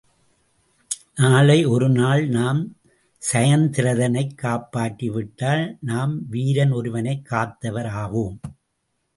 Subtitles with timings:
[1.15, 2.75] நாளை ஒரு நாள் நாம்
[3.33, 8.39] சயத்திரதனைக் காப்பாற்றி விட்டால் நாம் வீரன் ஒருவனைக் காத்தவர் ஆவோம்.